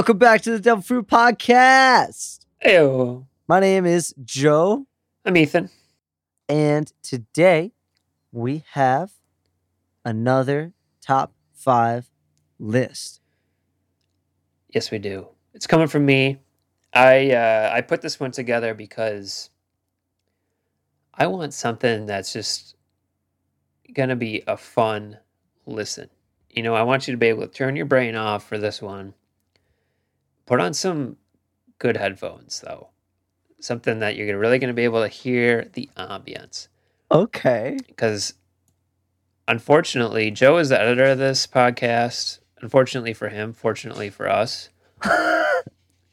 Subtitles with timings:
[0.00, 2.46] Welcome back to the Devil Fruit Podcast.
[2.64, 3.26] Ew.
[3.46, 4.86] My name is Joe,
[5.26, 5.68] I'm Ethan.
[6.48, 7.72] and today
[8.32, 9.10] we have
[10.02, 10.72] another
[11.02, 12.08] top five
[12.58, 13.20] list.
[14.70, 15.28] Yes, we do.
[15.52, 16.38] It's coming from me.
[16.94, 19.50] I uh, I put this one together because
[21.12, 22.74] I want something that's just
[23.92, 25.18] gonna be a fun
[25.66, 26.08] listen.
[26.48, 28.80] You know, I want you to be able to turn your brain off for this
[28.80, 29.12] one.
[30.50, 31.16] Put on some
[31.78, 32.88] good headphones though.
[33.60, 36.66] Something that you're really gonna be able to hear the ambience.
[37.12, 37.78] Okay.
[37.86, 38.34] because
[39.48, 44.68] unfortunately joe is the editor of this podcast unfortunately for him fortunately for us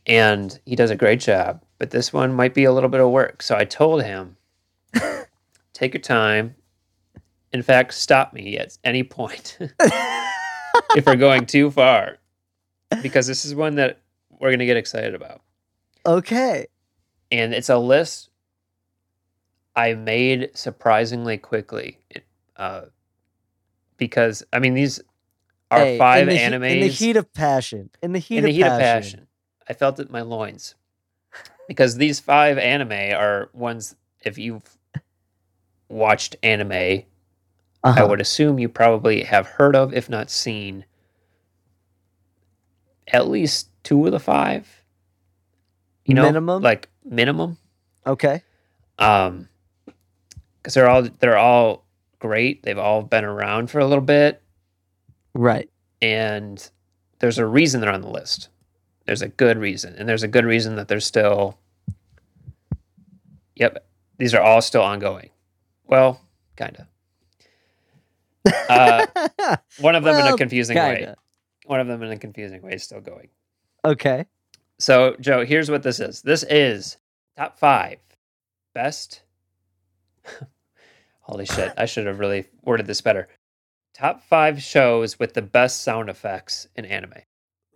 [0.08, 3.12] and he does a great job but this one might be a little bit of
[3.12, 4.38] work so i told him
[5.74, 6.56] take your time
[7.54, 9.60] in fact stop me at any point
[10.96, 12.18] if we're going too far
[13.04, 14.00] because this is one that
[14.40, 15.42] we're going to get excited about
[16.06, 16.68] okay.
[17.32, 18.30] and it's a list
[19.76, 22.00] I made surprisingly quickly.
[22.56, 22.86] Uh,
[23.98, 25.00] because I mean, these
[25.70, 27.90] are Hey, five in the, he- in the heat of passion.
[28.02, 28.78] In the heat, in the of, heat passion.
[28.78, 29.28] of passion.
[29.70, 30.74] I felt it in my loins
[31.68, 33.96] because these five anime are ones.
[34.26, 34.64] If you've
[35.90, 37.06] watched anime, I
[37.84, 38.08] Uh-huh.
[38.08, 40.86] would assume you probably have heard of, if not seen,
[43.12, 44.84] at least two of the five.
[46.06, 46.62] You know, Minimum?
[46.62, 47.58] like minimum.
[48.06, 48.42] Okay.
[49.00, 49.48] um
[50.62, 51.86] because they're all they're all
[52.20, 54.42] great they've all been around for a little bit
[55.34, 55.70] Right.
[56.02, 56.70] and
[57.20, 58.50] there's a reason they're on the list
[59.06, 61.58] there's a good reason and there's a good reason that they're still
[63.56, 63.86] yep
[64.18, 65.30] these are all still ongoing
[65.86, 66.20] well
[66.56, 66.86] kind of
[68.70, 71.16] uh, one of them in a confusing way Kinda.
[71.66, 73.30] one of them in a confusing way is still going
[73.88, 74.26] Okay.
[74.80, 76.22] So, Joe, here's what this is.
[76.22, 76.98] This is
[77.38, 78.00] top five
[78.76, 79.22] best.
[81.22, 81.74] Holy shit!
[81.78, 83.30] I should have really worded this better.
[83.94, 87.22] Top five shows with the best sound effects in anime.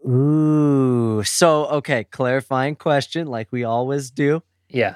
[0.07, 1.23] Ooh.
[1.23, 4.43] So, okay, clarifying question, like we always do.
[4.69, 4.95] Yeah,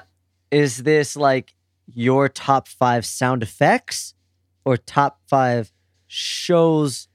[0.50, 1.54] Is this like
[1.86, 4.14] your top five sound effects
[4.64, 5.72] or top five
[6.06, 7.08] shows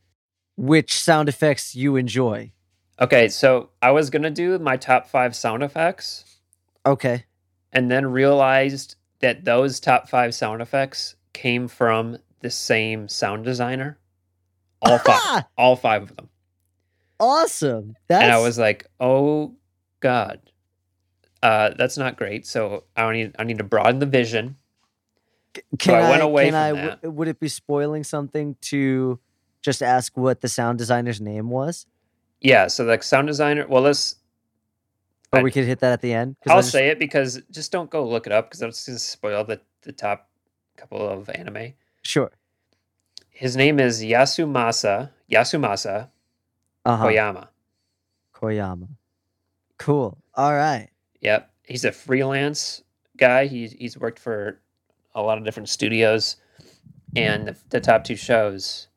[0.57, 2.51] which sound effects you enjoy?
[2.99, 6.39] Okay, so I was gonna do my top five sound effects,
[6.85, 7.25] Okay.
[7.71, 13.97] and then realized that those top five sound effects came from the same sound designer.
[14.81, 16.29] All five, all five of them.
[17.19, 17.95] awesome.
[18.07, 19.55] That's and I was like, "Oh
[19.99, 20.39] God,
[21.41, 24.57] uh, that's not great." So I need I need to broaden the vision.
[25.79, 27.01] can I went away can from I- that.
[27.01, 29.19] w- would it be spoiling something to
[29.61, 31.85] just ask what the sound designer's name was?
[32.41, 33.65] Yeah, so the sound designer.
[33.67, 34.15] Well, let's.
[35.31, 36.35] Or I- we could hit that at the end.
[36.47, 38.99] I'll just- say it because just don't go look it up because that's going to
[38.99, 40.29] spoil the the top
[40.77, 41.73] couple of anime.
[42.03, 42.31] Sure.
[43.29, 46.09] His name is Yasumasa Yasumasa
[46.85, 47.05] Uh-huh.
[47.07, 47.47] Koyama.
[48.35, 48.87] Koyama.
[49.77, 50.17] Cool.
[50.35, 50.89] All right.
[51.21, 52.83] Yep, he's a freelance
[53.17, 53.45] guy.
[53.47, 54.59] He's he's worked for
[55.15, 56.37] a lot of different studios,
[57.15, 58.87] and the, the top two shows,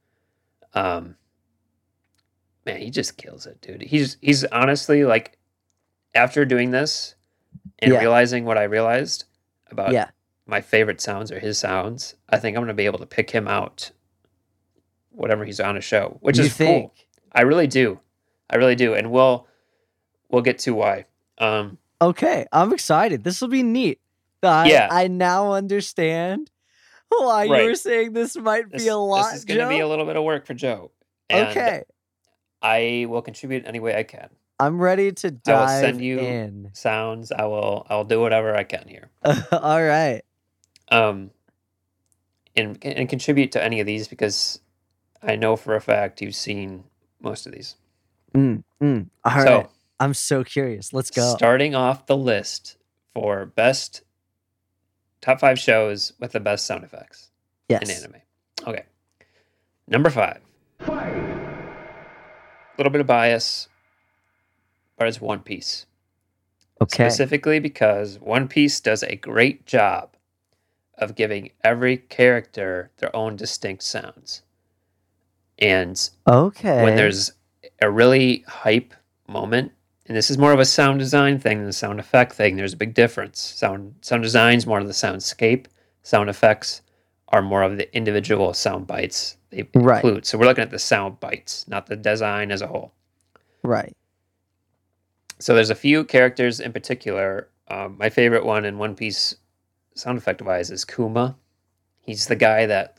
[0.75, 1.17] um,
[2.67, 3.83] man, he just kills it, dude.
[3.83, 5.39] He's he's honestly like,
[6.15, 7.15] after doing this
[7.81, 7.99] and Yeah.
[8.01, 9.25] realizing what I realized
[9.71, 10.09] about yeah.
[10.47, 13.49] my favorite sounds or his sounds, I think I'm gonna be able to pick him
[13.49, 13.91] out,
[15.11, 16.91] whatever he's on a show, which you is think?
[16.93, 16.95] cool.
[17.33, 18.01] I really do,
[18.49, 19.47] I really do, and we'll
[20.31, 21.07] we'll get to why.
[21.39, 23.25] Um, Okay, I'm excited.
[23.25, 23.99] This will be neat.
[24.43, 24.89] I, Yeah.
[24.91, 26.51] I now understand
[27.09, 29.31] why you were saying this might this, be a lot.
[29.31, 30.91] this is going to be a little bit of work for Joe.
[31.31, 31.85] And okay,
[32.65, 34.31] I will contribute any way I can.
[34.59, 36.71] I'm ready to dive I will send you- in.
[36.73, 39.11] Sounds, I will I'll do whatever I can here.
[39.53, 40.23] All right.
[40.91, 41.31] Um
[42.57, 44.61] and and contribute to any of these because
[45.23, 46.85] I know for a fact you've seen
[47.21, 47.77] most of these.
[48.35, 49.09] Mm, mm.
[49.25, 49.47] All right.
[49.47, 49.71] so,
[50.01, 50.93] I'm so curious.
[50.93, 51.35] Let's go.
[51.37, 52.77] starting off the list
[53.13, 54.03] for best
[55.21, 57.31] top 5 shows with the best sound effects
[57.69, 57.83] yes.
[57.83, 58.21] in anime.
[58.67, 58.85] Okay.
[59.87, 60.41] Number 5.
[60.81, 61.24] A
[62.77, 63.69] little bit of bias,
[64.97, 65.87] but it's One Piece.
[66.81, 67.05] Okay.
[67.05, 70.11] specifically because One Piece does a great job
[70.99, 74.43] of giving every character their own distinct sounds.
[75.59, 76.83] And Okay.
[76.83, 77.33] when there's
[77.81, 78.95] a really hype
[79.29, 79.73] moment,
[80.07, 82.75] and this is more of a sound design thing than a sound effect thing, there's
[82.75, 83.41] a big difference.
[83.41, 85.67] Sound sound design's more of the soundscape,
[86.03, 86.83] sound effects
[87.29, 90.05] are more of the individual sound bites they Right.
[90.05, 90.27] include.
[90.27, 92.93] So we're looking at the sound bites, not the design as a whole.
[93.63, 93.97] right.
[95.41, 97.49] So there's a few characters in particular.
[97.69, 99.35] Um, my favorite one in One Piece,
[99.95, 101.37] sound effect wise, is Kuma.
[102.03, 102.99] He's the guy that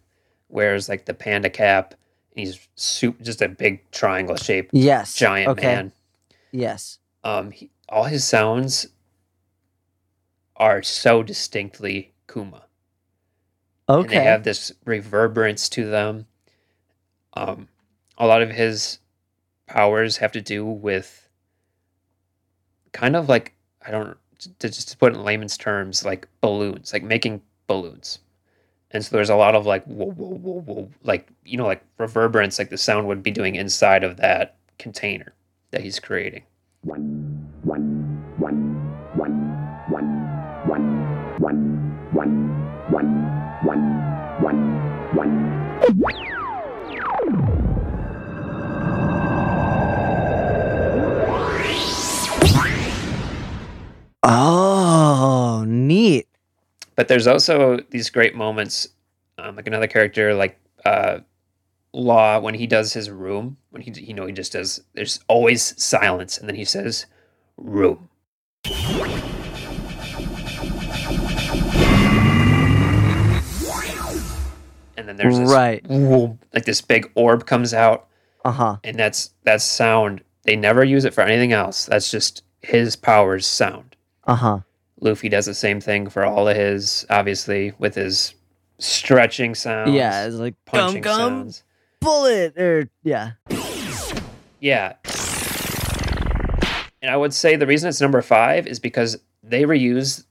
[0.50, 1.96] wears like the panda cap.
[2.36, 5.16] He's soup, just a big triangle shaped Yes.
[5.16, 5.68] giant okay.
[5.76, 5.92] man.
[6.52, 7.00] Yes.
[7.24, 8.88] Um, he, all his sounds
[10.58, 12.64] are so distinctly Kuma.
[13.88, 14.18] And Okay.
[14.18, 16.26] they have this reverberance to them.
[17.34, 17.68] Um,
[18.18, 19.00] a lot of his
[19.68, 21.28] powers have to do with
[22.94, 23.54] kind of like
[23.86, 24.18] I don't
[24.60, 28.20] to just to put it in layman's terms, like balloons, like making balloons.
[28.92, 31.84] And so there's a lot of like whoa, whoa, whoa, whoa, like you know, like
[31.98, 35.34] reverberance, like the sound would be doing inside of that container
[35.72, 36.44] that he's creating.
[54.24, 56.28] Oh, neat.
[56.96, 58.88] But there's also these great moments,
[59.38, 61.20] um, like another character like uh,
[61.94, 64.82] Law when he does his room when he you know he just does.
[64.94, 67.06] There's always silence, and then he says
[67.58, 68.10] room.
[75.08, 75.86] And then there's this Right.
[75.88, 78.08] whoop, like this big orb comes out,
[78.44, 78.78] Uh huh.
[78.84, 80.22] and that's that's sound.
[80.44, 81.86] They never use it for anything else.
[81.86, 83.96] That's just his powers sound.
[84.26, 84.60] Uh huh.
[85.00, 88.34] Luffy does the same thing for all of his, obviously, with his
[88.80, 89.92] stretching sounds.
[89.92, 91.64] Yeah, it's like gum punching gum sounds.
[92.02, 93.32] bullet or yeah.
[94.60, 94.94] Yeah.
[97.02, 100.26] And I would say the reason it's number five is because they reuse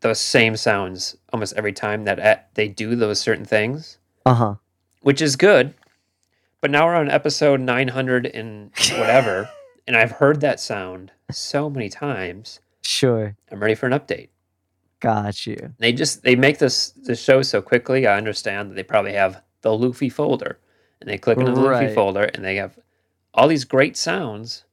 [0.00, 4.54] those same sounds almost every time that uh, they do those certain things, Uh huh.
[5.02, 5.74] which is good.
[6.60, 9.48] But now we're on episode 900 and whatever,
[9.86, 12.60] and I've heard that sound so many times.
[12.82, 13.36] Sure.
[13.50, 14.28] I'm ready for an update.
[15.00, 15.74] Got you.
[15.78, 18.06] They just they make this this show so quickly.
[18.06, 20.58] I understand that they probably have the Luffy folder,
[21.00, 22.78] and they click into the Luffy folder, and they have
[23.34, 24.64] all these great sounds.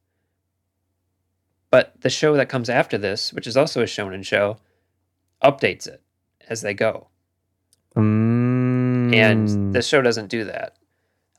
[1.69, 4.57] But the show that comes after this, which is also a shonen show,
[5.43, 6.01] updates it
[6.49, 7.07] as they go,
[7.95, 9.13] Mm.
[9.13, 10.75] and this show doesn't do that.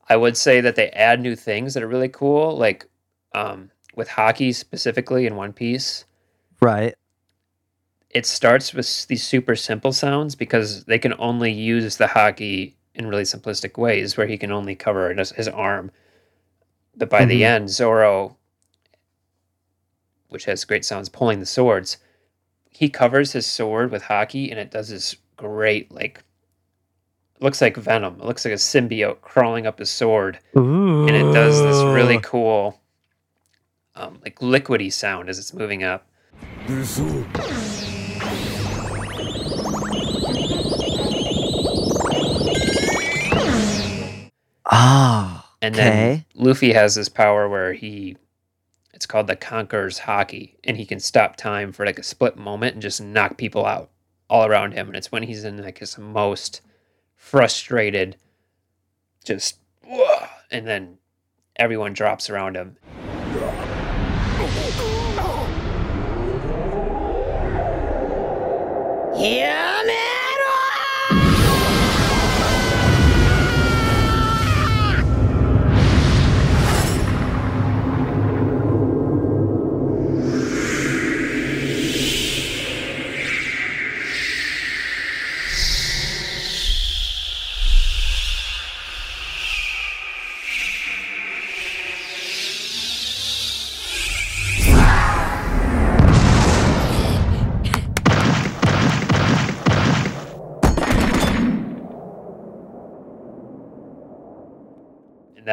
[0.09, 2.87] I would say that they add new things that are really cool, like
[3.33, 6.05] um, with Haki specifically in One Piece.
[6.61, 6.95] right.
[8.11, 13.09] it starts with these super simple sounds because they can only use the Haki in
[13.09, 15.91] really simplistic ways where he can only cover his, his arm.
[16.97, 17.47] But by the Mhm.
[17.47, 18.37] end, Zoro,
[20.29, 21.97] which has great sounds pulling the swords,
[22.75, 26.23] he covers his sword with Haki and it does this great, like,
[27.41, 28.21] looks like venom.
[28.21, 30.41] It looks like a symbiote crawling up his sword.
[30.56, 31.06] Ooh.
[31.06, 32.81] And it does this really cool,
[33.94, 36.06] um, like, liquidy sound as it's moving up.
[44.67, 45.49] Ah.
[45.62, 45.85] And okay.
[45.85, 48.17] then Luffy has this power where he
[49.05, 52.73] it's called the Conqueror's Haki, and he can stop time for like a split moment
[52.73, 53.91] and just knock people out
[54.31, 54.87] all around him.
[54.87, 56.63] And it's when he's in like his most
[57.15, 58.17] frustrated,
[59.23, 59.58] just
[60.51, 60.96] and then
[61.56, 62.79] everyone drops around him.
[69.17, 70.04] And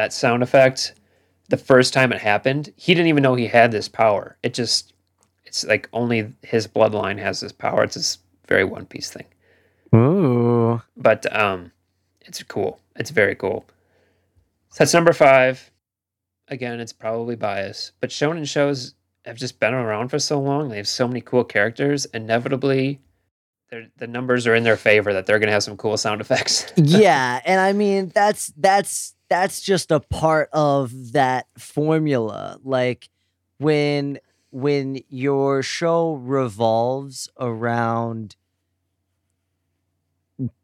[0.02, 0.94] that sound effect,
[1.48, 4.36] the first time it happened, he didn't even know he had this power.
[4.42, 4.94] It just
[5.44, 7.84] it's like only his bloodline has this power.
[7.84, 8.18] It's this
[8.48, 9.26] very One Piece thing.
[9.94, 10.80] Ooh.
[10.96, 11.70] but um
[12.22, 13.66] it's cool it's very cool
[14.70, 15.70] so that's number five
[16.48, 18.94] again it's probably bias but shonen shows
[19.26, 23.00] have just been around for so long they have so many cool characters inevitably
[23.96, 26.70] the numbers are in their favor that they're going to have some cool sound effects
[26.76, 32.58] yeah, and I mean that's that's that's just a part of that formula.
[32.62, 33.08] Like
[33.58, 34.18] when
[34.50, 38.36] when your show revolves around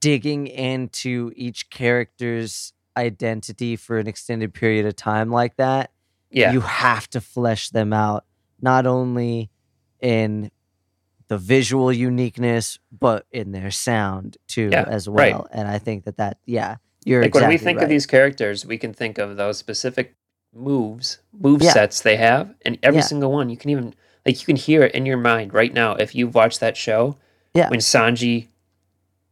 [0.00, 5.92] digging into each character's identity for an extended period of time like that,
[6.30, 8.24] yeah you have to flesh them out
[8.60, 9.50] not only
[10.00, 10.50] in
[11.28, 15.32] the visual uniqueness, but in their sound too, Yeah, as right.
[15.34, 15.46] well.
[15.52, 17.84] And I think that that, yeah, you're like exactly when we think right.
[17.84, 20.14] of these characters, we can think of those specific
[20.54, 21.72] moves, move Yeah.
[21.72, 23.04] sets they have, and every Yeah.
[23.06, 23.94] single one you can even
[24.26, 27.16] like you can hear it in your mind right now if you've watched that show.
[27.54, 27.68] Yeah.
[27.70, 28.48] When Sanji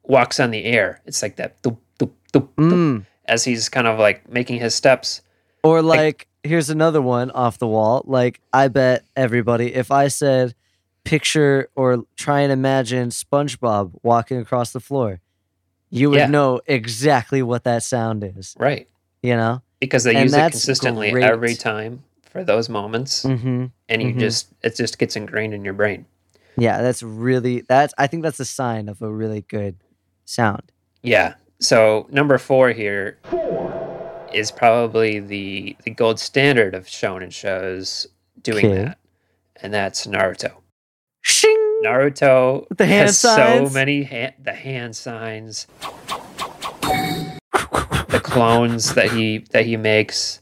[0.04, 3.06] walks on the air, it's like that doop, doop, doop, doop, Mm.
[3.26, 5.22] as he's kind of like making his steps.
[5.62, 8.02] Or Like- like, here's another one off the wall.
[8.06, 10.54] Like, I bet everybody, if I said,
[11.06, 15.20] picture or try and imagine SpongeBob walking across the floor,
[15.90, 16.26] you would Yeah.
[16.26, 18.54] know exactly what that sound is.
[18.58, 18.88] Right.
[19.22, 19.62] You know?
[19.80, 21.24] Because they And use it consistently great.
[21.24, 23.24] every time for those moments.
[23.24, 23.66] Mm-hmm.
[23.88, 24.18] And you mhm.
[24.18, 26.06] just it just gets ingrained in your brain.
[26.58, 27.92] Yeah, that's really that's.
[27.98, 29.76] I think that's a sign of a really good
[30.24, 30.72] sound.
[31.02, 31.34] Yeah.
[31.60, 33.18] So number four here
[34.32, 38.06] is probably the the gold standard of shonen shows
[38.42, 38.84] doing Okay.
[38.84, 38.98] that,
[39.62, 40.52] and that's Naruto.
[41.28, 41.80] Shing!
[41.84, 43.68] Naruto the hand has signs?
[43.70, 45.66] so many ha- the hand signs,
[46.80, 50.40] the clones that he that he makes.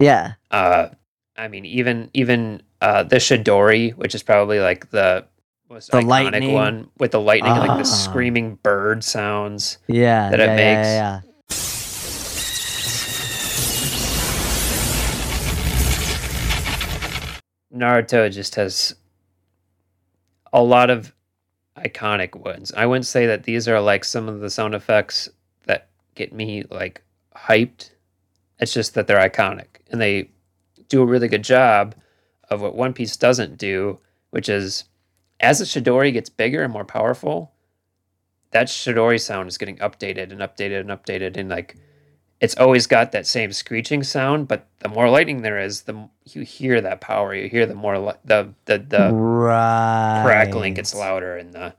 [0.00, 0.88] Yeah, Uh,
[1.36, 5.26] I mean, even even uh, the Chidori, which is probably like the
[5.68, 6.52] most The iconic lightning.
[6.54, 7.76] one with the lightning, and like Ah.
[7.76, 9.76] the screaming bird sounds.
[9.86, 10.88] yeah, That it yeah, yeah, makes.
[10.88, 11.20] yeah,
[17.74, 18.94] Naruto just has
[20.52, 21.14] a lot of
[21.76, 22.72] iconic ones.
[22.76, 25.28] I wouldn't say that these are like some of the sound effects
[25.66, 27.02] that get me like
[27.34, 27.90] hyped.
[28.58, 30.30] It's just that they're iconic and they
[30.88, 31.94] do a really good job
[32.50, 33.98] of what One Piece doesn't do,
[34.30, 34.84] which is
[35.40, 37.52] as the Chidori gets bigger and more powerful,
[38.50, 41.76] that Chidori sound is getting updated and updated and updated and like
[42.42, 46.42] it's always got that same screeching sound, but the more lightning there is, the you
[46.42, 47.32] hear that power.
[47.34, 50.22] You hear the more li- the the the right.
[50.24, 51.72] crackling gets louder, and the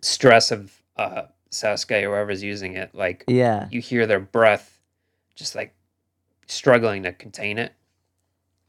[0.00, 4.80] stress of uh, Sasuke or whoever's using it, like Yeah, you hear their breath,
[5.34, 5.74] just like
[6.46, 7.74] struggling to contain it.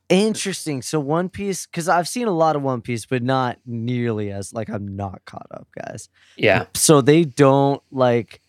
[0.10, 0.82] interesting.
[0.82, 4.52] So One Piece, because I've seen a lot of One Piece, but not nearly as
[4.54, 6.10] like I'm not caught up, guys.
[6.36, 8.42] Yeah, So they don't like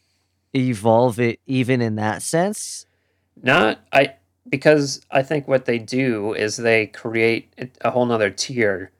[0.55, 2.87] evolve it even in that sense.
[3.43, 4.15] not I
[4.49, 7.53] because I think what they do is they create
[7.83, 8.91] a- whole nother tier.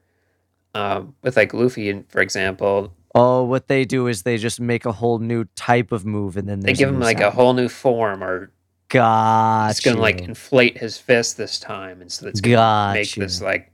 [0.73, 4.93] Um, with like Luffy, for example, Oh, what they do is they just make a
[4.93, 8.23] whole new type of move, and then they give him like a whole new form
[8.23, 8.51] or
[8.87, 13.13] Got it's gonna like inflate his fist this time, and so it's gonna Got make
[13.15, 13.71] this like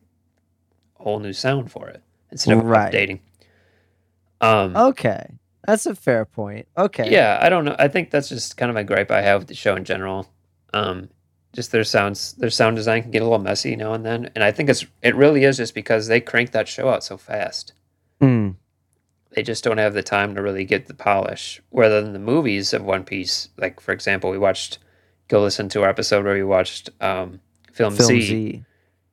[0.95, 2.91] whole new sound for it instead of Right.
[2.91, 3.19] updating.
[4.41, 5.27] Um, Okay,
[5.67, 6.67] that's a fair point.
[6.75, 7.11] Okay.
[7.11, 7.75] yeah, I don't know.
[7.77, 10.27] I think that's just kind of a gripe I have with the show in general.
[10.73, 11.09] Um,
[11.53, 14.43] just their sounds, their sound design can get a little messy now and then, and
[14.43, 17.73] I think it's it really is just because they crank that show out so fast.
[18.21, 18.55] Mm,
[19.31, 21.61] They just don't have the time to really get the polish.
[21.69, 24.79] Whether in the movies of One Piece, like for example, we watched.
[25.29, 27.41] Go listen to our episode where we watched um,
[27.73, 28.21] Film, Film Z.
[28.21, 28.63] Z.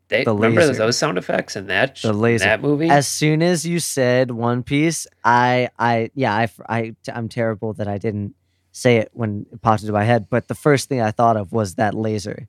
[0.08, 0.74] They The remember laser.
[0.74, 2.90] those sound effects in that The in that movie.
[2.90, 7.88] As soon as you said One Piece, I, I, yeah, I, I, I'm terrible that
[7.88, 8.34] I didn't
[8.72, 10.26] say it when it popped into my head.
[10.28, 12.48] But the first thing I thought of was that laser.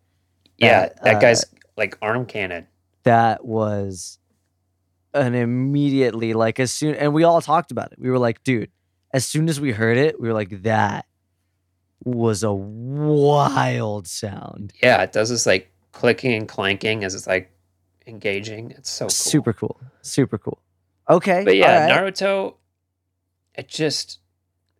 [0.57, 1.45] yeah, that, that uh, guy's
[1.77, 2.67] like arm cannon.
[3.03, 4.19] That was
[5.13, 7.99] an immediately like as soon, and we all talked about it.
[7.99, 8.69] We were like, dude,
[9.13, 11.05] as soon as we heard it, we were like, that
[12.03, 14.73] was a wild sound.
[14.81, 17.49] Yeah, it does this like clicking and clanking as it's like
[18.05, 18.71] engaging.
[18.71, 19.09] It's so cool.
[19.09, 19.79] Super cool.
[20.01, 20.59] Super cool.
[21.09, 21.43] Okay.
[21.43, 22.13] But yeah, right.
[22.13, 22.55] Naruto,
[23.55, 24.19] it just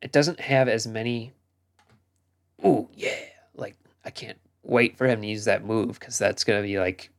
[0.01, 1.34] it doesn't have as many.
[2.65, 3.15] Ooh yeah,
[3.55, 7.10] like I can't wait for him to use that move because that's gonna be like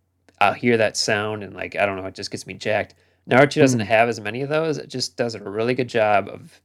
[0.40, 2.94] I'll hear that sound and like I don't know, it just gets me jacked.
[3.28, 3.86] Naruto doesn't Mm.
[3.86, 4.78] have as many of those.
[4.78, 6.60] It just does a really good job of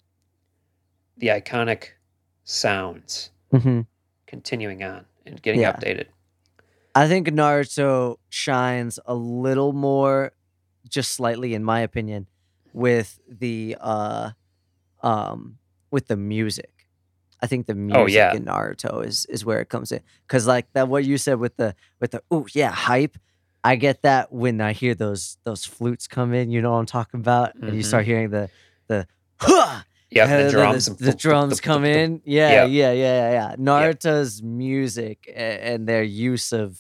[1.18, 1.90] the iconic
[2.44, 3.88] sounds Mhm.
[4.28, 5.74] continuing on and getting Yeah.
[5.74, 6.08] updated.
[6.94, 10.32] I think Naruto shines a little more,
[10.90, 12.28] just slightly, in my opinion,
[12.74, 14.32] with the uh,
[15.02, 15.58] um,
[15.90, 16.88] with the music.
[17.42, 18.34] I think the music Oh, yeah.
[18.36, 21.56] in Naruto is is where it comes in, because like that what you said with
[21.58, 23.18] the with the oh yeah hype.
[23.64, 26.50] I get that when I hear those those flutes come in.
[26.52, 28.50] You know what I'm talking about, and you start hearing the
[28.88, 29.08] the
[29.38, 30.86] huh, Yeah, the drums.
[30.86, 32.22] The, the thump, drums come in.
[32.26, 32.66] Yeah, Yeah.
[32.66, 33.56] yeah, yeah, yeah.
[33.58, 36.80] Naruto's music and their use of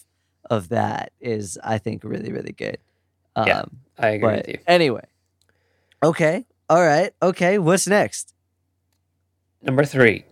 [0.50, 2.77] of that is, I think, really, really good.
[3.38, 3.63] Um, Yeah,
[3.97, 4.57] I agree with you.
[4.67, 5.05] anyway,
[6.03, 7.57] okay, all right, okay.
[7.57, 8.33] What's next?
[9.61, 10.25] Number three.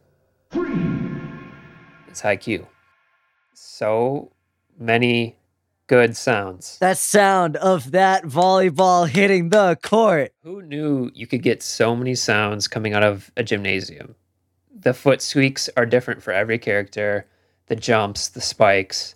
[2.10, 2.66] It's Haikyuu.
[3.54, 4.32] So
[4.78, 5.38] many
[5.90, 6.78] good sounds.
[6.80, 10.32] That sound of that volleyball hitting the court.
[10.44, 14.16] Who knew you could get so many sounds coming out of a gymnasium?
[14.72, 17.26] The foot squeaks are different for every character.
[17.66, 19.16] The jumps, the spikes.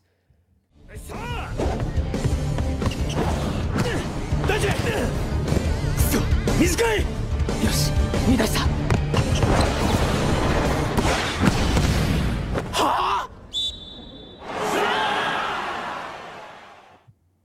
[8.35, 8.72] 短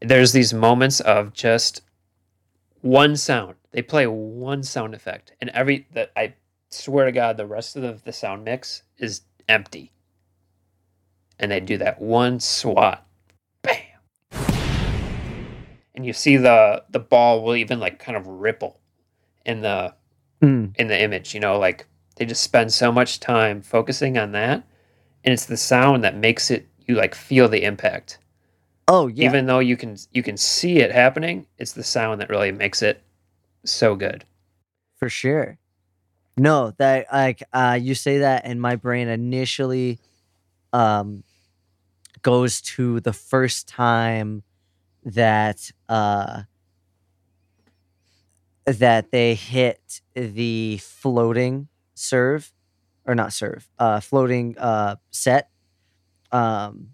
[0.08, 1.82] There's these moments of just
[2.80, 3.56] one sound.
[3.72, 6.32] They play one sound effect, and every that I
[6.70, 9.92] swear to God, the rest of the, the sound mix is empty.
[11.38, 13.06] And they do that one swat,
[13.60, 13.76] bam,
[15.94, 18.80] and you see the the ball will even like kind of ripple
[19.44, 19.94] in the
[20.40, 20.74] Mm.
[20.78, 21.34] in the image.
[21.34, 21.84] You know, like
[22.16, 24.66] they just spend so much time focusing on that,
[25.22, 28.18] and it's the sound that makes it you like feel the impact.
[28.88, 29.26] Oh yeah.
[29.26, 32.82] Even though you can you can see it happening, it's the sound that really makes
[32.82, 33.02] it
[33.64, 34.24] so good.
[34.96, 35.58] for sure.
[36.36, 39.98] No, that like uh you say that and my brain initially
[40.72, 41.22] um
[42.22, 44.42] goes to the first time
[45.04, 46.42] that uh
[48.64, 52.52] that they hit the floating serve
[53.06, 55.50] or not serve, uh floating uh set.
[56.32, 56.90] Um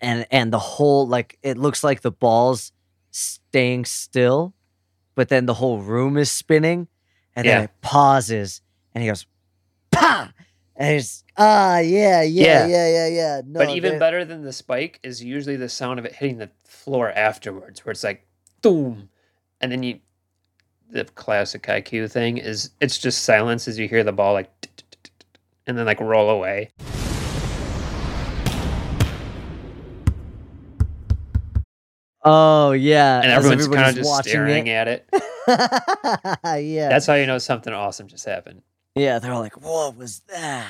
[0.00, 2.72] and and the whole like it looks like the ball's
[3.10, 4.54] staying still
[5.16, 6.86] but then the whole room is spinning,
[7.34, 8.60] and then it pauses,
[8.94, 9.26] and he goes,
[9.90, 10.30] "Pa!"
[10.76, 12.66] and he's ah, yeah, yeah, Yeah.
[12.66, 13.40] yeah, yeah, yeah.
[13.44, 16.50] No, but even better than the spike is usually the sound of it hitting the
[16.64, 18.26] floor afterwards, where it's like
[18.62, 19.08] boom,
[19.60, 20.00] and then you
[20.90, 24.50] the classic Haikyuu thing is it's just silence as you hear the ball like
[25.66, 26.70] and then like roll away.
[32.28, 34.72] Oh yeah, And everyone's kind of just staring it.
[34.72, 35.08] at it.
[36.64, 38.62] yeah, That's how you know something awesome just happened.
[38.96, 39.18] yeah.
[39.20, 40.66] They're all like, "What was that?"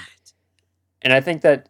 [1.03, 1.69] And I think that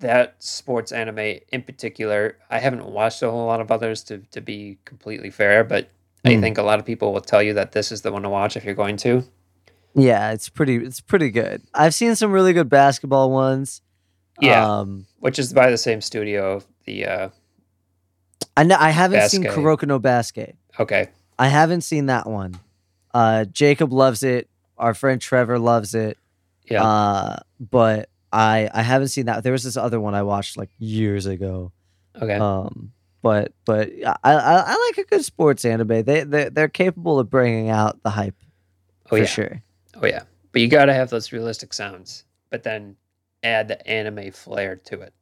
[0.00, 4.40] that sports anime in particular, I haven't watched a whole lot of others to, to
[4.40, 5.90] be completely fair, but
[6.24, 6.40] I Mm.
[6.40, 8.56] think a lot of people will tell you that this is the one to watch
[8.56, 9.24] if you're going to.
[9.94, 10.76] Yeah, it's pretty.
[10.76, 11.62] It's pretty good.
[11.74, 13.80] I've seen some really good basketball ones.
[14.40, 14.64] Yeah.
[14.80, 16.62] um, Which is by the same studio.
[16.84, 17.28] The uh
[18.56, 19.58] I know I haven't seen Basket.
[19.58, 20.56] Kuroko no Basket.
[20.78, 21.08] okay.
[21.38, 22.58] I haven't seen that one.
[23.14, 24.48] Uh, Jacob loves it.
[24.76, 26.18] Our friend Trevor loves it.
[26.68, 26.82] Yeah.
[26.82, 29.42] Uh, but I I haven't seen that.
[29.44, 31.72] There was this other one I watched like years ago.
[32.20, 32.34] okay.
[32.34, 36.02] Um, but but I I, I like a good sports anime.
[36.02, 38.36] They they they're capable of bringing out the hype
[39.06, 39.24] oh for yeah.
[39.24, 39.62] sure.
[39.94, 40.22] Oh yeah.
[40.52, 42.96] But you gotta have those realistic sounds, but then
[43.42, 45.14] add the anime flair to it.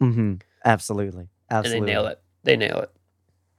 [0.00, 0.34] hmm
[0.64, 1.78] Absolutely, absolutely.
[1.78, 2.20] And they nail it.
[2.44, 2.90] They nail it.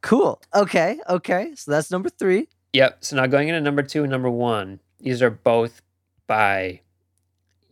[0.02, 0.42] Cool.
[0.54, 1.00] Okay.
[1.10, 1.54] Okay.
[1.56, 2.48] So that's number three.
[2.74, 2.98] Yep.
[3.04, 5.82] So now going into number two and number one, these are both
[6.28, 6.82] by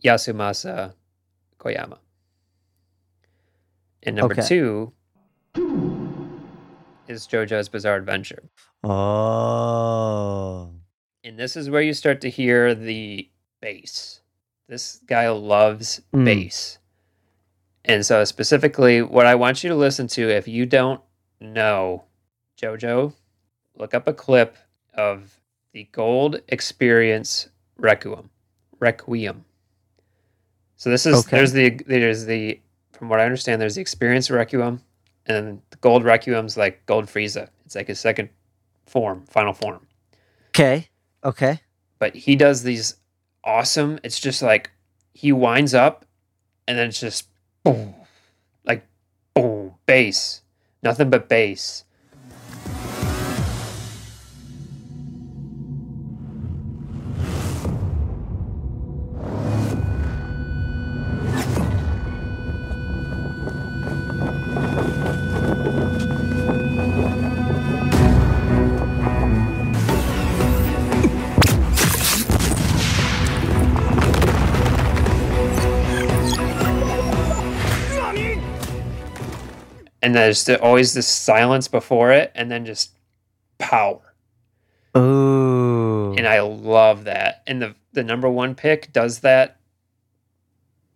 [0.04, 0.92] Yasumasa
[1.58, 1.98] Koyama.
[4.02, 4.46] And number Okay.
[4.46, 4.92] two
[7.08, 8.42] is JoJo's Bizarre Adventure.
[8.82, 10.70] Oh.
[11.22, 13.28] And this is where you start to hear the
[13.60, 14.20] bass.
[14.68, 16.24] This guy loves Mm.
[16.24, 16.78] bass.
[17.86, 21.00] And so, specifically, what I want you to listen to, if you don't
[21.40, 22.04] know
[22.60, 23.12] JoJo,
[23.76, 24.56] look up a clip
[24.94, 25.38] of
[25.72, 28.30] the Gold Experience Requiem.
[28.80, 29.44] Requiem.
[30.76, 31.36] So this is Okay.
[31.36, 32.60] there's the there's the
[32.92, 34.80] from what I understand there's the Experience Requiem,
[35.26, 37.48] and the Gold Requiem's like Gold Frieza.
[37.66, 38.28] It's like his second
[38.86, 39.86] form, final form
[40.50, 40.88] Okay.
[41.24, 41.60] Okay.
[41.98, 42.96] but he does these
[43.42, 44.70] awesome it's just like
[45.14, 46.04] he winds up
[46.68, 47.28] and then it's just
[47.64, 47.94] boom.
[48.64, 48.86] Like
[49.34, 49.74] boom.
[49.86, 50.42] Bass.
[50.82, 51.84] Nothing but bass
[80.34, 82.90] there's the, always this silence before it and then just
[83.58, 84.00] power.
[84.96, 86.14] Ooh.
[86.16, 87.42] and i love that.
[87.46, 89.58] And the the number one pick does that.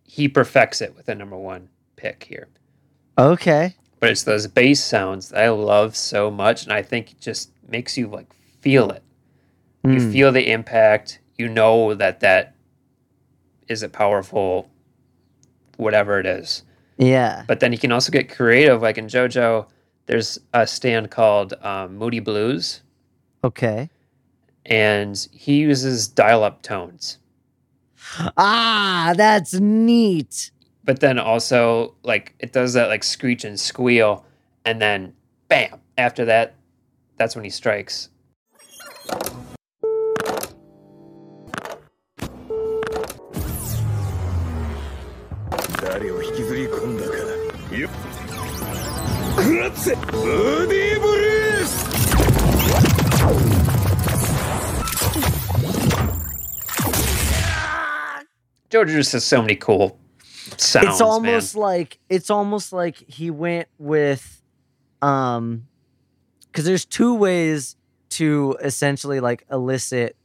[0.03, 2.47] He perfects it with the number one pick here.
[3.17, 3.75] Okay.
[3.99, 7.51] but it's those bass sounds that i love so much and i think it just
[7.67, 9.03] makes you like feel it.
[9.83, 10.11] You Mm.
[10.11, 11.19] feel the impact.
[11.37, 12.55] You know that that
[13.69, 14.69] is a powerful
[15.77, 16.63] whatever it is
[16.99, 17.43] Yeah.
[17.47, 19.65] but then you can also get creative like in jojo
[20.05, 22.81] there's a stand called um, Moody Blues,
[23.43, 23.89] Okay.
[24.65, 27.19] and he uses dial-up tones.
[28.37, 30.49] Ah, that's neat.
[30.83, 34.25] But then also like it does that like screech and squeal,
[34.65, 35.13] and then
[35.47, 35.79] bam!
[35.97, 36.55] After that,
[37.17, 38.09] that's when he strikes.
[46.39, 47.17] 引きずり込んだか
[47.75, 47.91] よっ
[49.35, 50.01] フラッツボ
[50.67, 51.89] ディーブルース
[58.69, 59.97] JoJo just has so many cool
[60.57, 60.87] sounds.
[60.87, 61.61] It's almost man.
[61.61, 64.41] like it's almost like he went with
[65.01, 65.67] um
[66.43, 67.75] because there's two ways
[68.11, 70.15] to essentially like elicit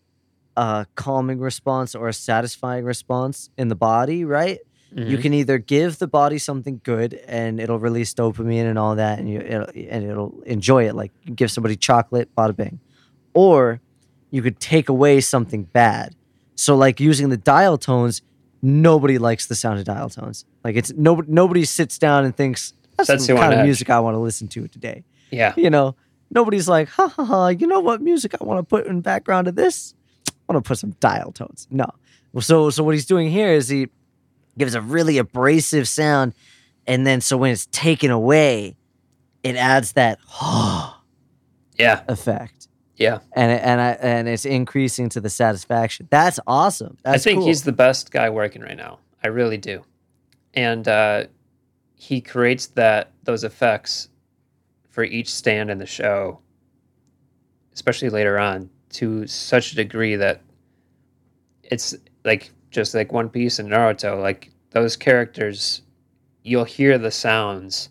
[0.56, 4.60] a calming response or a satisfying response in the body, right?
[4.96, 5.22] You Mhm.
[5.22, 9.28] can either give the body something good and it'll release dopamine and all that and
[9.28, 12.78] you it'll, and it'll enjoy it like give somebody chocolate bada bing.
[13.32, 13.80] Or
[14.30, 16.14] you could take away something bad.
[16.54, 18.22] So like using the dial tones
[18.62, 20.44] nobody likes the sound of dial tones.
[20.64, 23.90] Like it's nobody nobody sits down and thinks that's Sets the kind of edge." music
[23.90, 25.02] i want to listen to today.
[25.30, 25.96] Yeah, you know
[26.30, 29.48] nobody's like ha ha ha you know what music i want to put in background
[29.48, 29.94] of this?
[30.48, 31.66] I want to put some dial tones.
[31.70, 31.86] No.
[32.40, 33.88] So so what he's doing here is he
[34.58, 36.34] gives a really abrasive sound
[36.86, 38.76] and then so when it's taken away
[39.42, 40.18] it adds that
[41.78, 43.18] yeah, effect yeah.
[43.34, 47.48] and and I, and it's increasing to the satisfaction that's awesome that's I think cool.
[47.48, 48.98] he's the best guy working right now.
[49.24, 49.82] I really do.
[50.52, 51.24] And uh,
[51.96, 54.08] he creates that those effects
[54.90, 56.40] for each stand in the show,
[57.72, 60.42] especially later on, to such a degree that
[61.64, 64.20] it's like just like One Piece and Naruto.
[64.20, 65.80] Like those characters,
[66.42, 67.88] you'll hear the sounds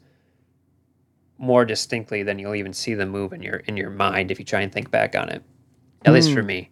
[1.37, 4.45] more distinctly than you'll even see them move in your in your mind if you
[4.45, 5.41] try and think back on it.
[6.05, 6.47] At least for Hmm.
[6.47, 6.69] me.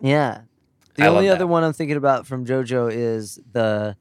[0.00, 0.40] Yeah.
[0.94, 3.96] The I only other one I'm thinking about from JoJo is the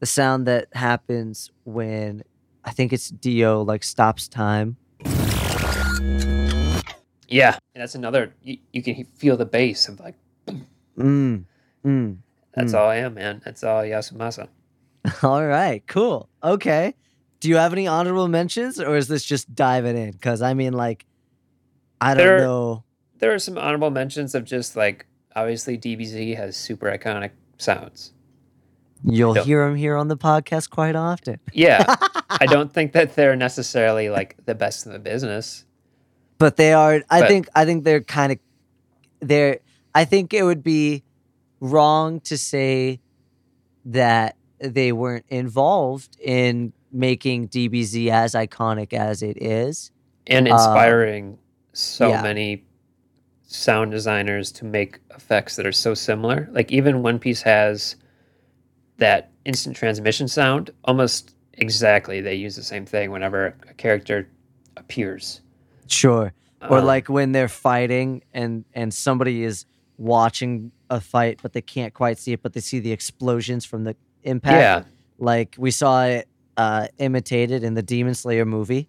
[0.00, 2.22] the sound that happens when
[2.64, 4.76] I think it's Dio like stops time.
[7.28, 8.34] Yeah, and that's another.
[8.42, 10.14] You, you can feel the bass of like.
[10.98, 11.44] Mm.
[11.84, 12.18] Mm.
[12.56, 12.78] That's Mm.
[12.78, 13.42] all I am, man.
[13.44, 14.48] That's all Yasumasa.
[15.22, 16.28] All right, cool.
[16.42, 16.94] Okay.
[17.40, 20.12] Do you have any honorable mentions or is this just diving in?
[20.12, 21.04] Because I mean, like,
[22.00, 22.84] I don't There- know.
[23.18, 28.12] There are some honorable mentions of just like obviously DBZ has super iconic sounds.
[29.04, 31.38] You'll hear them here on the podcast quite often.
[31.52, 31.84] Yeah,
[32.30, 35.64] I don't think that they're necessarily like the best in the business.
[36.38, 38.38] but they are i But- think i think they're kind of
[39.20, 39.58] they're
[39.94, 41.03] i think it would be
[41.64, 43.00] wrong to say
[43.86, 49.90] that they weren't involved in making dbz as iconic as it is
[50.26, 51.38] and Uh, inspiring
[51.72, 52.22] so yeah.
[52.22, 52.64] many
[53.46, 56.48] sound designers to make effects that are so similar.
[56.52, 57.96] Like even One Piece has
[58.98, 62.20] that instant transmission sound almost exactly.
[62.20, 64.28] They use the same thing whenever a character
[64.76, 65.40] appears.
[65.88, 66.32] sure
[66.70, 71.62] or Um, like when they're fighting and and somebody is watching a fight but they
[71.62, 74.54] can't quite see it but they see the explosions from the impact
[74.86, 78.88] yeah, like we saw it uh, imitated in the Demon Slayer movie,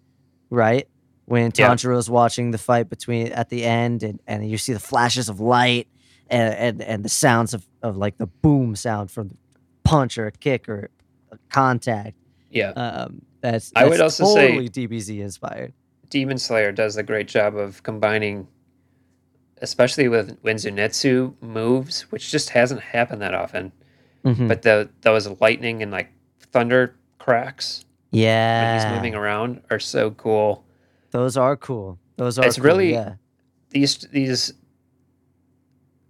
[0.50, 0.86] right?
[1.24, 1.68] When Yeah.
[1.70, 5.40] Tanjiro's watching the fight between at the end, and, and you see the flashes of
[5.40, 5.88] light
[6.30, 9.36] and, and and the sounds of, of like the boom sound from the
[9.82, 10.90] punch or a kick or
[11.32, 12.16] a contact.
[12.50, 12.70] yeah.
[12.70, 15.72] Um, that's, I would that's also say- totally DBZ inspired.
[16.08, 18.46] Demon Slayer does a great job of combining,
[19.62, 23.72] especially with when Zenitsu moves, which just hasn't happened that often.
[24.24, 24.48] Mhm.
[24.48, 30.10] But the those lightning and like thunder cracks Yeah, when he's moving around are so
[30.12, 30.64] cool.
[31.12, 31.98] those are cool.
[32.16, 33.14] Those are It's cool, really- yeah.
[33.70, 34.52] These these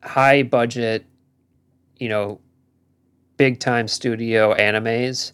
[0.03, 1.05] high budget,
[1.99, 2.41] you know,
[3.37, 5.33] big time studio animes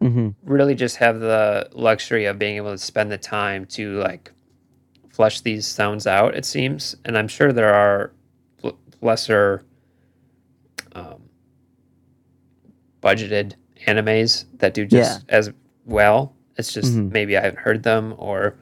[0.00, 4.32] hmm really just have the luxury of being able to spend the time to like
[5.10, 8.12] flesh these sounds out it seems and i'm sure there are
[8.64, 9.64] l- lesser
[10.92, 11.20] um,
[13.02, 13.54] budgeted
[13.86, 15.50] animes that do just as
[15.84, 17.10] well it's just Mhm.
[17.12, 18.54] maybe i haven't heard them or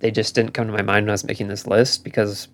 [0.00, 2.48] they just didn't come to my mind when i was making this list because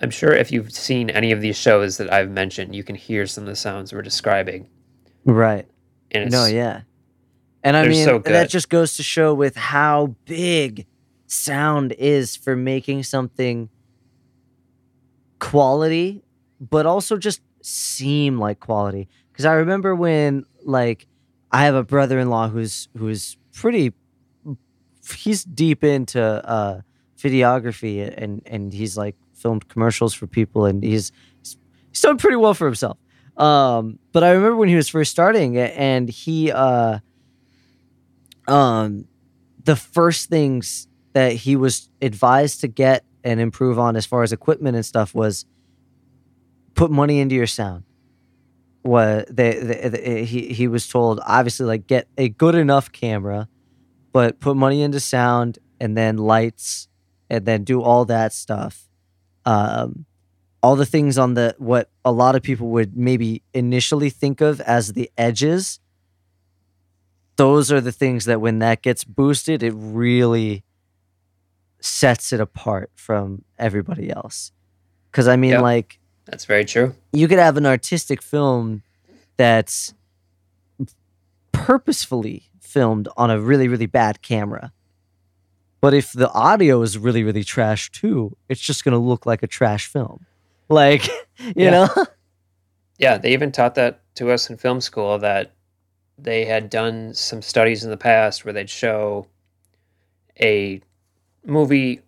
[0.00, 3.26] i'm sure if you've seen any of these shows that i've mentioned you can hear
[3.26, 4.66] some of the sounds we're describing
[5.26, 5.66] Right.
[6.10, 6.82] and it's, No, yeah.
[7.62, 10.84] And I mean, so that just goes to show with how big
[11.26, 13.68] sound is for making something
[15.38, 16.22] quality,
[16.60, 19.08] but also just seem like quality.
[19.32, 21.06] Because I remember when, like,
[21.50, 23.92] I have a brother-in-law who's who's pretty
[25.16, 26.80] he's deep into uh,
[27.16, 31.56] videography and and he's like filmed commercials for people and he's he's,
[31.90, 32.98] he's done pretty well for himself.
[33.36, 36.98] Um, but I remember when he was first starting and he uh,
[38.48, 39.06] um,
[39.62, 44.32] the first things that he was advised to get and improve on as far as
[44.32, 45.46] equipment and stuff was
[46.74, 47.84] put money into your sound.
[48.82, 53.48] What they, they, they he he was told obviously like get a good enough camera,
[54.12, 56.88] but put money into sound and then lights
[57.30, 58.88] and then do all that stuff.
[59.46, 60.04] Um,
[60.62, 64.60] all the things on the what a lot of people would maybe initially think of
[64.60, 65.80] as the edges.
[67.36, 70.62] Those are the things that when that gets boosted, it really
[71.84, 74.52] sets it apart from everybody else.
[75.10, 75.62] Because I mean, Yep.
[75.62, 76.94] like That's very true.
[77.12, 78.82] you could have an artistic film
[79.36, 79.92] that's
[81.52, 84.72] purposefully filmed on a really really bad camera
[85.80, 89.42] but if the audio is really really trash too it's just going to look like
[89.42, 90.26] a trash film
[90.68, 91.06] like
[91.38, 91.70] you Yeah.
[91.70, 91.88] know
[92.98, 95.52] Yeah, they even taught that to us in film school that
[96.18, 99.26] they had done some studies in the past where they'd show
[100.40, 100.80] a
[101.44, 102.00] movie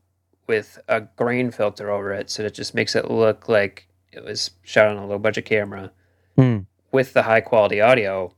[0.46, 4.50] with a grain filter over it, so it just makes it look like it was
[4.62, 5.90] shot on a low budget camera
[6.36, 6.58] Hmm.
[6.92, 8.32] with the high quality audio,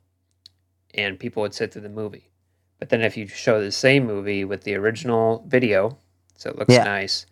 [0.95, 2.31] and people would sit through the movie.
[2.79, 5.99] But then if you show the same movie with the original video,
[6.37, 6.85] so it looks Yeah.
[6.85, 7.27] nice,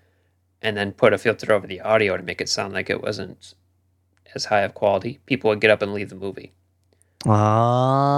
[0.61, 3.55] and then put a filter over the audio to make it sound like it wasn't
[4.35, 6.53] as high of quality, people would get up and leave the movie.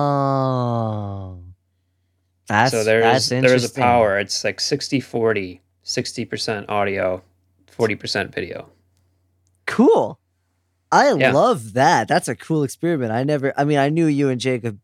[0.09, 1.39] oh
[2.49, 4.19] that's so there's that's there's a power.
[4.19, 7.23] It's like 60 40, 60% audio,
[7.77, 8.69] 40% video.
[9.67, 10.19] cool
[10.91, 11.33] i Yeah.
[11.33, 14.79] love that that's a cool experiment i never i mean i knew you and jacob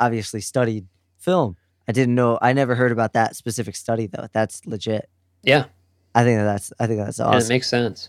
[0.00, 0.86] obviously studied
[1.18, 5.10] film i didn't know i never heard about that specific study though that's legit
[5.42, 5.66] Yeah,
[6.14, 7.34] i think that that's i think that's awesome.
[7.34, 8.08] and it makes sense.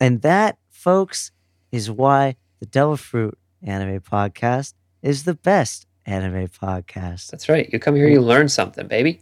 [0.00, 1.30] And that, folks,
[1.70, 7.30] is why the Devil Fruit Anime Podcast is the best anime podcast.
[7.30, 7.68] That's right.
[7.72, 9.20] You come here, you learn something, baby.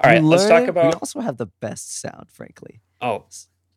[0.00, 0.74] All right, let's talk it.
[0.74, 2.80] We also have the best sound, frankly.
[3.00, 3.24] Oh,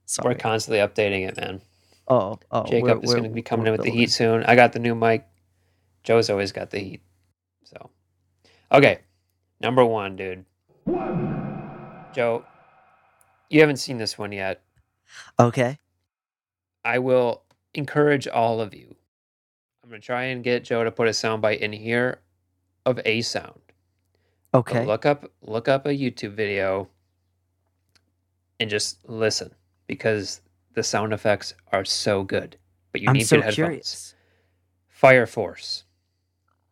[0.05, 0.33] Sorry.
[0.33, 1.61] we're constantly updating it, man.
[2.07, 4.43] oh, oh, Jacob is going to be coming in with the heat soon.
[4.43, 5.25] I got the new mic.
[6.03, 7.01] Joe's always got the heat.
[7.63, 7.89] So,
[8.71, 8.99] okay,
[9.59, 10.45] number one, dude.
[12.13, 12.45] Joe,
[13.49, 14.61] you haven't seen this one yet.
[15.39, 15.79] Okay.
[16.83, 18.95] I will encourage all of you.
[19.85, 22.17] I'm going to try and get Joe to put a soundbite in here
[22.87, 23.59] of a sound.
[24.51, 24.83] Okay.
[24.83, 26.89] look up look up a YouTube video
[28.59, 29.53] and just listen
[29.85, 30.41] because
[30.73, 32.57] the sound effects are so good.
[32.93, 33.55] But you I'm need so good headphones.
[33.55, 34.15] curious.
[34.89, 35.83] Fire Force.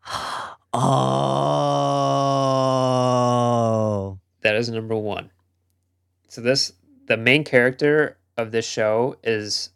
[0.76, 0.80] Oh.
[4.42, 5.30] That is number one.
[6.30, 6.74] So this
[7.06, 9.70] the main character of this show is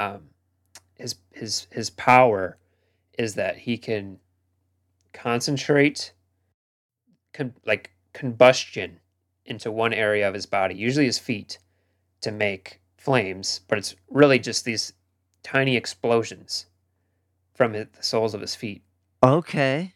[0.00, 0.30] um
[1.38, 2.58] his his power
[3.18, 4.18] is that he can
[5.12, 6.12] concentrate
[7.32, 9.00] con- like combustion
[9.44, 11.58] into one area of his body, usually his feet,
[12.20, 14.92] to make flames, but it's really just these
[15.42, 16.66] tiny explosions
[17.54, 18.82] from the soles of his feet.
[19.22, 19.94] Okay.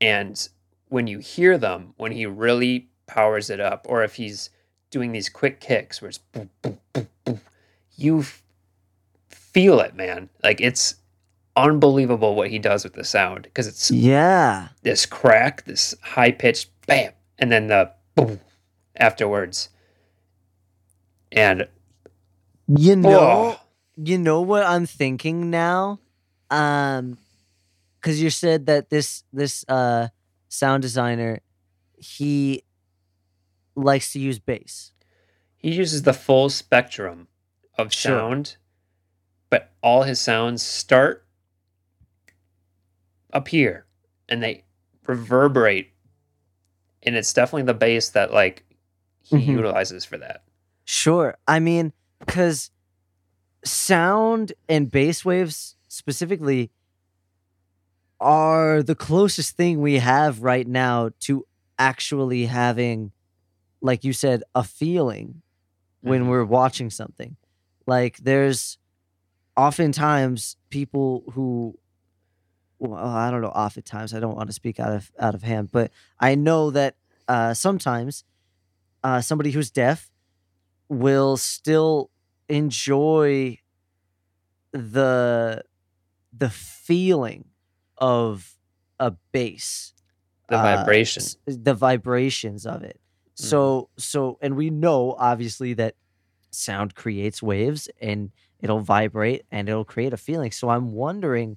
[0.00, 0.48] And
[0.88, 4.50] when you hear them, when he really powers it up, or if he's
[4.90, 7.40] doing these quick kicks where it's boom, boom, boom, boom,
[7.96, 8.24] you
[9.56, 10.28] feel it, man.
[10.44, 10.96] Like it's
[11.56, 14.68] unbelievable what he does with the sound because it's Yeah.
[14.82, 18.38] this crack, this high pitched bam, and then the boom
[18.96, 19.70] afterwards.
[21.32, 21.68] And
[22.68, 23.60] You know, oh,
[23.96, 26.00] you know what I'm thinking now?
[26.50, 27.16] Um
[28.02, 30.08] cuz you said that this this uh
[30.48, 31.40] sound designer
[31.96, 32.62] he
[33.74, 34.92] likes to use bass.
[35.56, 37.26] he uses the full spectrum
[37.78, 38.56] of sound,
[39.50, 41.24] but all his sounds start
[43.32, 43.86] up here
[44.28, 44.64] and they
[45.06, 45.90] reverberate.
[47.02, 48.64] And it's definitely the bass that like
[49.22, 49.46] he Mhm.
[49.46, 50.44] utilizes for that.
[50.84, 51.36] Sure.
[51.46, 51.92] I mean,
[52.26, 52.70] cuz
[53.64, 56.70] sound and bass waves specifically
[58.20, 61.46] are the closest thing we have right now to
[61.78, 63.12] actually having
[63.82, 65.42] like you said a feeling
[66.00, 66.28] when Mhm.
[66.28, 67.36] we're watching something.
[67.86, 68.78] Like there's
[69.56, 71.78] oftentimes people who
[72.78, 75.70] well, I don't know oftentimes I don't want to speak out of out of hand,
[75.72, 75.90] but
[76.20, 76.96] I know that
[77.28, 78.24] uh sometimes
[79.02, 80.10] uh somebody who's deaf
[80.88, 82.10] will still
[82.48, 83.58] enjoy
[84.72, 85.62] the
[86.36, 87.46] the feeling
[87.98, 88.56] of
[89.00, 89.94] a bass
[90.48, 91.22] The uh, vibration.
[91.46, 93.00] the vibrations of it.
[93.38, 93.44] Mm.
[93.44, 95.94] So so and we know obviously that
[96.50, 100.50] sound creates waves and it'll vibrate and it'll create a feeling.
[100.50, 101.56] So I'm wondering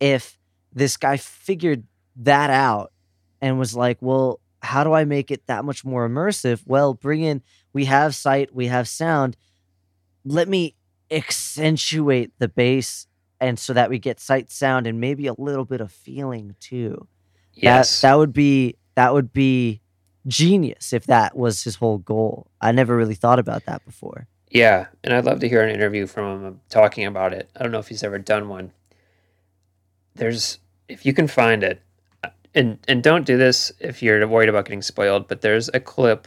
[0.00, 0.38] if
[0.72, 1.84] this guy figured
[2.16, 2.92] that out
[3.40, 6.62] and was like, well, how do I make it that much more immersive?
[6.66, 9.36] Well, bring in we have sight, we have sound.
[10.24, 10.74] Let me
[11.10, 13.06] accentuate the bass
[13.40, 17.06] and so that we get sight sound and maybe a little bit of feeling too.
[17.54, 18.00] Yes.
[18.00, 19.80] That that would be that would be
[20.26, 22.50] genius if that was his whole goal.
[22.60, 24.26] I never really thought about that before.
[24.50, 27.50] Yeah, and I'd love to hear an interview from him talking about it.
[27.54, 28.72] I don't know if he's ever done one.
[30.14, 30.58] There's,
[30.88, 31.82] if you can find it,
[32.54, 35.28] and and don't do this if you're worried about getting spoiled.
[35.28, 36.26] But there's a clip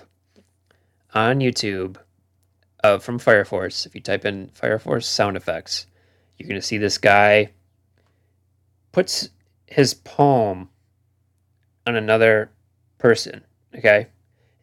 [1.15, 1.97] on YouTube
[2.84, 3.86] uh, from Fire Force.
[3.88, 5.88] If you type in Fire Force sound effects,
[6.38, 7.51] you're gonna see this guy
[8.91, 9.29] puts
[9.65, 10.69] his palm
[11.88, 12.51] on another
[12.99, 13.43] person.
[13.75, 14.07] Okay,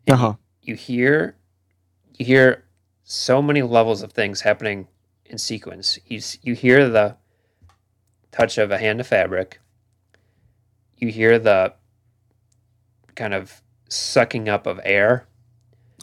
[0.08, 0.34] Uh-huh.
[0.62, 1.34] you hear
[2.16, 2.64] you hear
[3.10, 4.86] so many levels of things happening
[5.24, 5.98] in sequence.
[6.06, 7.16] You you hear the
[8.30, 9.60] touch of a hand of fabric.
[10.98, 11.72] You hear the
[13.14, 15.26] kind of sucking up of air,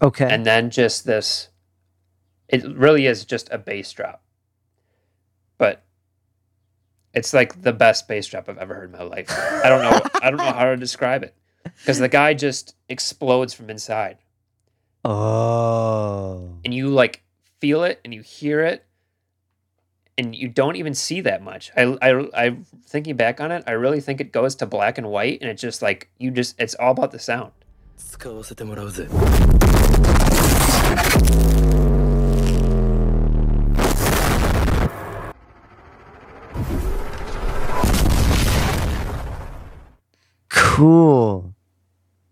[0.02, 0.28] Okay.
[0.30, 1.50] and then just this.
[2.48, 4.24] It really is just a bass drop,
[5.60, 5.84] but
[7.14, 9.28] it's like the best bass drop I've ever heard in my life.
[9.30, 10.02] I don't know.
[10.24, 14.18] I don't know how to describe it because the guy just explodes from inside
[15.08, 16.50] Oh.
[16.66, 17.22] And you like
[17.60, 18.86] feel it and you hear it
[20.18, 21.72] and you don't even see that much.
[21.78, 25.08] I, I, I thinking back on it, I really think it goes to black and
[25.08, 27.52] white, and it's just like you just it's all about the sound.
[40.50, 41.54] Cool.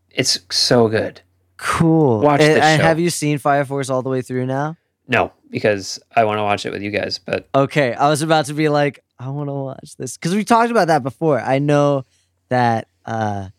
[0.10, 1.22] It's so good.
[1.64, 2.20] Cool.
[2.20, 4.78] Watch And- this and have you seen Fire Force all the way through now?
[5.06, 8.46] no because i want to watch it with you guys but Okay, I was about
[8.46, 11.40] to be like, I want to watch this because we talked about that before.
[11.42, 12.06] I know
[12.50, 13.50] that uh,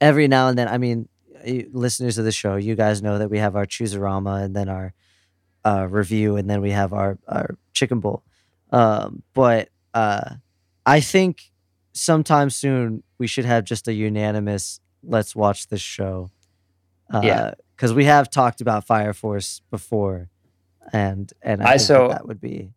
[0.00, 1.08] every now and then, I mean,
[1.72, 4.94] listeners of the show, you guys know that we have our Chooserama and then our
[5.64, 8.22] uh, review, and then we have our our chicken bowl.
[8.70, 10.36] Um, but uh,
[10.86, 11.50] I think
[11.92, 16.30] sometime soon we should have just a unanimous let's watch this show.
[17.12, 17.54] Uh, Yeah.
[17.76, 20.30] because we have talked about Fire Force before,
[20.92, 22.72] and and I, I think that so- that would be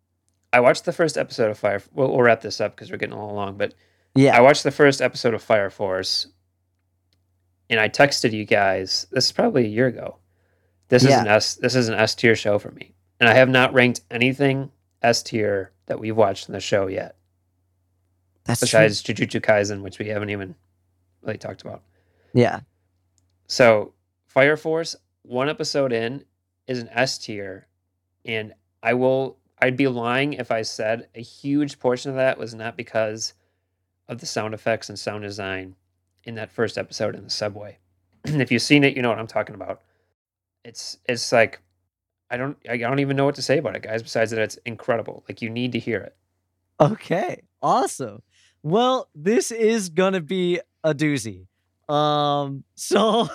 [0.52, 3.12] i watched the first episode of fire we'll, we'll wrap this up because we're getting
[3.14, 3.74] a little long but
[4.14, 6.28] yeah i watched the first episode of fire force
[7.68, 10.16] and i texted you guys this is probably a year ago
[10.88, 13.48] this is an s this is an s tier show for me and i have
[13.48, 14.70] not ranked anything
[15.02, 17.16] s tier that we've watched in the show yet
[18.44, 18.66] That's true.
[18.66, 20.54] besides Jujutsu Kaisen, which we haven't even
[21.22, 21.82] really talked about.
[22.32, 22.60] Yeah.
[23.48, 23.92] So,
[24.36, 26.22] Fire Force, one episode in,
[26.66, 27.68] is an S tier,
[28.22, 29.38] and I will.
[29.62, 33.32] I'd be lying if I said a huge portion of that was not because
[34.08, 35.74] of the sound effects and sound design
[36.24, 37.78] in that first episode in the subway.
[38.26, 39.80] if you've seen it, you know what I'm talking about.
[40.66, 41.62] It's it's like
[42.30, 44.02] I don't I don't even know what to say about it, guys.
[44.02, 45.24] Besides that, it's incredible.
[45.30, 46.14] Like you need to hear it.
[46.78, 47.40] Okay.
[47.62, 48.20] Awesome.
[48.62, 51.46] Well, this is gonna be a doozy.
[51.88, 52.64] Um.
[52.78, 53.28] So